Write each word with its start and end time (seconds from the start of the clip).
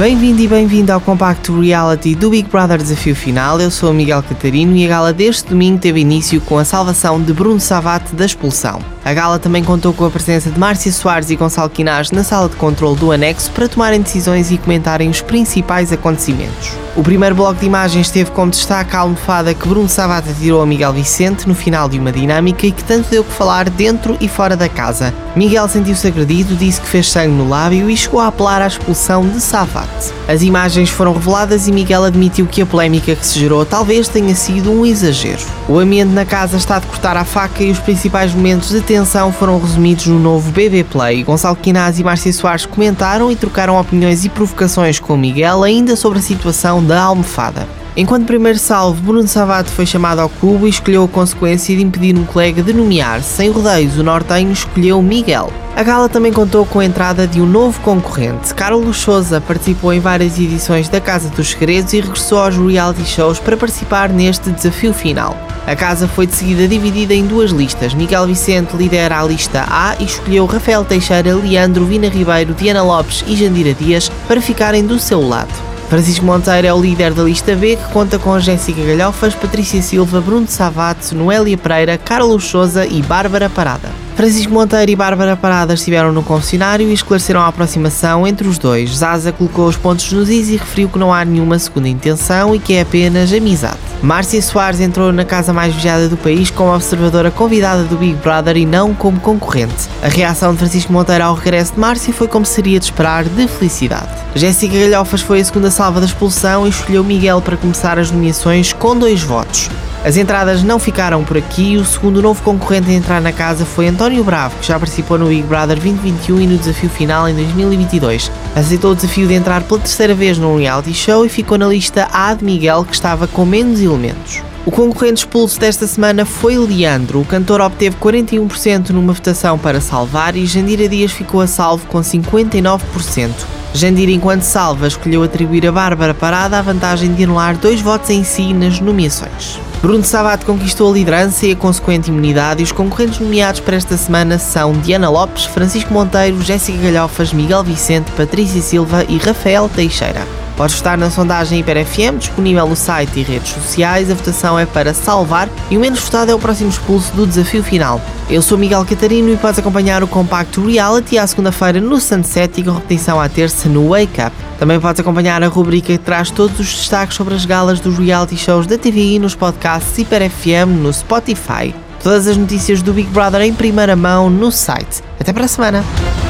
Bem-vindo 0.00 0.40
e 0.40 0.48
bem-vindo 0.48 0.90
ao 0.94 0.98
compacto 0.98 1.60
reality 1.60 2.14
do 2.14 2.30
Big 2.30 2.48
Brother 2.48 2.78
Desafio 2.78 3.14
Final. 3.14 3.60
Eu 3.60 3.70
sou 3.70 3.90
o 3.90 3.92
Miguel 3.92 4.22
Catarino 4.22 4.74
e 4.74 4.86
a 4.86 4.88
gala 4.88 5.12
deste 5.12 5.50
domingo 5.50 5.78
teve 5.78 6.00
início 6.00 6.40
com 6.40 6.56
a 6.56 6.64
salvação 6.64 7.22
de 7.22 7.34
Bruno 7.34 7.60
Savate 7.60 8.16
da 8.16 8.24
expulsão. 8.24 8.80
A 9.04 9.14
gala 9.14 9.38
também 9.38 9.64
contou 9.64 9.92
com 9.94 10.04
a 10.04 10.10
presença 10.10 10.50
de 10.50 10.58
Márcia 10.58 10.92
Soares 10.92 11.30
e 11.30 11.36
Gonçalo 11.36 11.70
Quinás 11.70 12.10
na 12.10 12.22
sala 12.22 12.48
de 12.48 12.56
controle 12.56 12.98
do 12.98 13.10
anexo 13.10 13.50
para 13.52 13.68
tomarem 13.68 14.00
decisões 14.00 14.50
e 14.50 14.58
comentarem 14.58 15.08
os 15.08 15.22
principais 15.22 15.92
acontecimentos. 15.92 16.72
O 16.96 17.02
primeiro 17.02 17.36
bloco 17.36 17.60
de 17.60 17.66
imagens 17.66 18.10
teve 18.10 18.32
como 18.32 18.50
destaque 18.50 18.96
a 18.96 19.00
almofada 19.00 19.54
que 19.54 19.66
Bruno 19.66 19.88
Savata 19.88 20.34
tirou 20.38 20.60
a 20.60 20.66
Miguel 20.66 20.92
Vicente 20.92 21.48
no 21.48 21.54
final 21.54 21.88
de 21.88 21.98
uma 21.98 22.10
dinâmica 22.10 22.66
e 22.66 22.72
que 22.72 22.82
tanto 22.82 23.08
deu 23.08 23.22
que 23.22 23.32
falar 23.32 23.70
dentro 23.70 24.18
e 24.20 24.28
fora 24.28 24.56
da 24.56 24.68
casa. 24.68 25.14
Miguel 25.36 25.68
sentiu-se 25.68 26.06
agredido, 26.06 26.56
disse 26.56 26.80
que 26.80 26.88
fez 26.88 27.08
sangue 27.08 27.32
no 27.32 27.48
lábio 27.48 27.88
e 27.88 27.96
chegou 27.96 28.18
a 28.18 28.26
apelar 28.26 28.60
à 28.60 28.66
expulsão 28.66 29.26
de 29.26 29.40
Savate. 29.40 30.12
As 30.28 30.42
imagens 30.42 30.90
foram 30.90 31.12
reveladas 31.12 31.68
e 31.68 31.72
Miguel 31.72 32.04
admitiu 32.04 32.46
que 32.46 32.60
a 32.60 32.66
polémica 32.66 33.14
que 33.14 33.24
se 33.24 33.38
gerou 33.38 33.64
talvez 33.64 34.08
tenha 34.08 34.34
sido 34.34 34.72
um 34.72 34.84
exagero. 34.84 35.42
O 35.68 35.78
ambiente 35.78 36.12
na 36.12 36.24
casa 36.24 36.56
está 36.56 36.80
de 36.80 36.86
cortar 36.86 37.16
a 37.16 37.24
faca 37.24 37.62
e 37.62 37.70
os 37.70 37.78
principais 37.78 38.34
momentos 38.34 38.70
de 38.70 38.80
tensão 38.90 39.32
foram 39.32 39.60
resumidos 39.60 40.08
no 40.08 40.18
novo 40.18 40.50
BB 40.50 40.82
Play. 40.82 41.22
Gonçalo 41.22 41.54
Quinaz 41.54 42.00
e 42.00 42.02
Márcia 42.02 42.32
Soares 42.32 42.66
comentaram 42.66 43.30
e 43.30 43.36
trocaram 43.36 43.78
opiniões 43.78 44.24
e 44.24 44.28
provocações 44.28 44.98
com 44.98 45.16
Miguel 45.16 45.62
ainda 45.62 45.94
sobre 45.94 46.18
a 46.18 46.22
situação 46.22 46.84
da 46.84 47.00
almofada. 47.00 47.68
Enquanto 47.96 48.26
primeiro 48.26 48.58
salvo, 48.58 49.00
Bruno 49.00 49.28
Savato 49.28 49.70
foi 49.70 49.86
chamado 49.86 50.18
ao 50.18 50.28
cubo 50.28 50.66
e 50.66 50.70
escolheu 50.70 51.04
a 51.04 51.08
consequência 51.08 51.76
de 51.76 51.84
impedir 51.84 52.18
um 52.18 52.24
colega 52.24 52.64
de 52.64 52.72
nomear. 52.72 53.22
Sem 53.22 53.48
rodeios, 53.48 53.96
o 53.96 54.02
nortenho 54.02 54.50
escolheu 54.50 55.00
Miguel. 55.00 55.52
A 55.76 55.84
gala 55.84 56.08
também 56.08 56.32
contou 56.32 56.66
com 56.66 56.80
a 56.80 56.84
entrada 56.84 57.28
de 57.28 57.40
um 57.40 57.46
novo 57.46 57.80
concorrente. 57.82 58.52
Carlos 58.52 58.96
Souza 58.96 59.40
participou 59.40 59.92
em 59.92 60.00
várias 60.00 60.36
edições 60.36 60.88
da 60.88 61.00
Casa 61.00 61.28
dos 61.28 61.50
Segredos 61.50 61.92
e 61.92 62.00
regressou 62.00 62.40
aos 62.40 62.56
reality 62.56 63.04
shows 63.04 63.38
para 63.38 63.56
participar 63.56 64.08
neste 64.08 64.50
desafio 64.50 64.92
final. 64.92 65.36
A 65.66 65.76
casa 65.76 66.08
foi 66.08 66.26
de 66.26 66.34
seguida 66.34 66.66
dividida 66.66 67.14
em 67.14 67.26
duas 67.26 67.50
listas. 67.50 67.94
Miguel 67.94 68.26
Vicente 68.26 68.76
lidera 68.76 69.20
a 69.20 69.24
lista 69.24 69.66
A 69.68 69.94
e 70.00 70.04
escolheu 70.04 70.46
Rafael 70.46 70.84
Teixeira, 70.84 71.34
Leandro, 71.34 71.84
Vina 71.84 72.08
Ribeiro, 72.08 72.54
Diana 72.54 72.82
Lopes 72.82 73.24
e 73.26 73.36
Jandira 73.36 73.74
Dias 73.74 74.10
para 74.26 74.40
ficarem 74.40 74.84
do 74.84 74.98
seu 74.98 75.20
lado. 75.20 75.52
Francisco 75.88 76.24
Monteiro 76.24 76.68
é 76.68 76.72
o 76.72 76.80
líder 76.80 77.12
da 77.12 77.24
lista 77.24 77.54
B, 77.56 77.74
que 77.76 77.92
conta 77.92 78.16
com 78.16 78.38
Jéssica 78.38 78.80
Galhofas, 78.80 79.34
Patrícia 79.34 79.82
Silva, 79.82 80.20
Bruno 80.20 80.46
Savato, 80.46 81.16
Noélia 81.16 81.58
Pereira, 81.58 81.98
Carlos 81.98 82.44
Souza 82.44 82.86
e 82.86 83.02
Bárbara 83.02 83.50
Parada. 83.50 83.90
Francisco 84.20 84.52
Monteiro 84.52 84.90
e 84.90 84.94
Bárbara 84.94 85.34
Parada 85.34 85.72
estiveram 85.72 86.12
no 86.12 86.22
confessionário 86.22 86.86
e 86.86 86.92
esclareceram 86.92 87.40
a 87.40 87.46
aproximação 87.46 88.26
entre 88.26 88.46
os 88.46 88.58
dois. 88.58 88.98
Zaza 88.98 89.32
colocou 89.32 89.66
os 89.66 89.78
pontos 89.78 90.12
nos 90.12 90.28
is 90.28 90.50
e 90.50 90.58
referiu 90.58 90.90
que 90.90 90.98
não 90.98 91.10
há 91.10 91.24
nenhuma 91.24 91.58
segunda 91.58 91.88
intenção 91.88 92.54
e 92.54 92.58
que 92.58 92.74
é 92.74 92.82
apenas 92.82 93.32
amizade. 93.32 93.78
Márcia 94.02 94.42
Soares 94.42 94.78
entrou 94.78 95.10
na 95.10 95.24
casa 95.24 95.54
mais 95.54 95.74
vigiada 95.74 96.06
do 96.06 96.18
país 96.18 96.50
como 96.50 96.74
observadora 96.74 97.30
convidada 97.30 97.84
do 97.84 97.96
Big 97.96 98.12
Brother 98.16 98.58
e 98.58 98.66
não 98.66 98.92
como 98.92 99.18
concorrente. 99.18 99.88
A 100.02 100.08
reação 100.08 100.52
de 100.52 100.58
Francisco 100.58 100.92
Monteiro 100.92 101.24
ao 101.24 101.34
regresso 101.34 101.72
de 101.72 101.80
Márcia 101.80 102.12
foi 102.12 102.28
como 102.28 102.44
seria 102.44 102.78
de 102.78 102.84
esperar, 102.84 103.24
de 103.24 103.48
felicidade. 103.48 104.10
Jéssica 104.34 104.78
Galhofas 104.78 105.22
foi 105.22 105.40
a 105.40 105.44
segunda 105.46 105.70
salva 105.70 105.98
da 105.98 106.04
expulsão 106.04 106.66
e 106.66 106.68
escolheu 106.68 107.02
Miguel 107.02 107.40
para 107.40 107.56
começar 107.56 107.98
as 107.98 108.10
nomeações 108.10 108.70
com 108.74 108.94
dois 108.94 109.22
votos. 109.22 109.70
As 110.02 110.16
entradas 110.16 110.62
não 110.62 110.78
ficaram 110.78 111.22
por 111.22 111.36
aqui. 111.36 111.76
O 111.76 111.84
segundo 111.84 112.22
novo 112.22 112.42
concorrente 112.42 112.90
a 112.90 112.94
entrar 112.94 113.20
na 113.20 113.32
casa 113.32 113.66
foi 113.66 113.86
António 113.86 114.24
Bravo, 114.24 114.56
que 114.58 114.66
já 114.66 114.78
participou 114.78 115.18
no 115.18 115.26
Big 115.26 115.42
Brother 115.42 115.76
2021 115.76 116.40
e 116.40 116.46
no 116.46 116.56
desafio 116.56 116.88
final 116.88 117.28
em 117.28 117.34
2022. 117.34 118.32
Aceitou 118.56 118.92
o 118.92 118.94
desafio 118.94 119.28
de 119.28 119.34
entrar 119.34 119.62
pela 119.62 119.80
terceira 119.80 120.14
vez 120.14 120.38
num 120.38 120.58
reality 120.58 120.94
show 120.94 121.26
e 121.26 121.28
ficou 121.28 121.58
na 121.58 121.66
lista 121.66 122.08
A 122.12 122.32
de 122.32 122.42
Miguel, 122.42 122.84
que 122.84 122.94
estava 122.94 123.26
com 123.26 123.44
menos 123.44 123.80
elementos. 123.80 124.42
O 124.64 124.70
concorrente 124.70 125.20
expulso 125.20 125.60
desta 125.60 125.86
semana 125.86 126.24
foi 126.24 126.56
Leandro. 126.56 127.20
O 127.20 127.24
cantor 127.24 127.60
obteve 127.60 127.96
41% 127.96 128.90
numa 128.90 129.12
votação 129.12 129.58
para 129.58 129.80
salvar 129.80 130.34
e 130.34 130.46
Jandira 130.46 130.88
Dias 130.88 131.12
ficou 131.12 131.42
a 131.42 131.46
salvo 131.46 131.86
com 131.86 132.00
59%. 132.00 133.59
Jandira, 133.72 134.10
enquanto 134.10 134.42
salva, 134.42 134.88
escolheu 134.88 135.22
atribuir 135.22 135.66
a 135.66 135.72
Bárbara 135.72 136.12
Parada 136.12 136.58
a 136.58 136.62
vantagem 136.62 137.14
de 137.14 137.24
anular 137.24 137.56
dois 137.56 137.80
votos 137.80 138.10
em 138.10 138.24
si 138.24 138.52
nas 138.52 138.80
nomeações. 138.80 139.60
Bruno 139.80 140.04
Sabato 140.04 140.44
conquistou 140.44 140.90
a 140.90 140.94
liderança 140.94 141.46
e 141.46 141.52
a 141.52 141.56
consequente 141.56 142.10
imunidade 142.10 142.60
e 142.60 142.64
os 142.64 142.72
concorrentes 142.72 143.18
nomeados 143.18 143.60
para 143.60 143.76
esta 143.76 143.96
semana 143.96 144.38
são 144.38 144.72
Diana 144.72 145.08
Lopes, 145.08 145.46
Francisco 145.46 145.92
Monteiro, 145.92 146.42
Jéssica 146.42 146.78
Galhofas, 146.78 147.32
Miguel 147.32 147.64
Vicente, 147.64 148.10
Patrícia 148.12 148.60
Silva 148.60 149.04
e 149.08 149.16
Rafael 149.16 149.70
Teixeira. 149.70 150.39
Podes 150.60 150.76
votar 150.76 150.98
na 150.98 151.10
sondagem 151.10 151.60
HiperFM, 151.60 152.18
disponível 152.18 152.68
no 152.68 152.76
site 152.76 153.20
e 153.20 153.22
redes 153.22 153.50
sociais. 153.50 154.10
A 154.10 154.14
votação 154.14 154.58
é 154.58 154.66
para 154.66 154.92
salvar 154.92 155.48
e 155.70 155.78
o 155.78 155.80
menos 155.80 156.00
votado 156.00 156.30
é 156.30 156.34
o 156.34 156.38
próximo 156.38 156.68
expulso 156.68 157.10
do 157.16 157.26
desafio 157.26 157.64
final. 157.64 157.98
Eu 158.28 158.42
sou 158.42 158.58
Miguel 158.58 158.84
Catarino 158.84 159.32
e 159.32 159.38
podes 159.38 159.58
acompanhar 159.58 160.02
o 160.02 160.06
compacto 160.06 160.62
Reality 160.62 161.16
à 161.16 161.26
segunda-feira 161.26 161.80
no 161.80 161.98
Sunset 161.98 162.60
e 162.60 162.62
com 162.62 162.72
repetição 162.72 163.18
à 163.18 163.26
terça 163.26 163.70
no 163.70 163.88
Wake 163.88 164.20
Up. 164.20 164.36
Também 164.58 164.78
podes 164.78 165.00
acompanhar 165.00 165.42
a 165.42 165.48
rubrica 165.48 165.94
que 165.94 165.98
traz 165.98 166.30
todos 166.30 166.60
os 166.60 166.66
destaques 166.66 167.16
sobre 167.16 167.32
as 167.32 167.46
galas 167.46 167.80
dos 167.80 167.96
reality 167.96 168.36
shows 168.36 168.66
da 168.66 168.76
TVI 168.76 169.18
nos 169.18 169.34
podcasts 169.34 169.96
HiperFM 169.96 170.66
no 170.82 170.92
Spotify. 170.92 171.74
Todas 172.02 172.26
as 172.26 172.36
notícias 172.36 172.82
do 172.82 172.92
Big 172.92 173.08
Brother 173.08 173.40
em 173.40 173.54
primeira 173.54 173.96
mão 173.96 174.28
no 174.28 174.52
site. 174.52 175.02
Até 175.18 175.32
para 175.32 175.46
a 175.46 175.48
semana! 175.48 176.29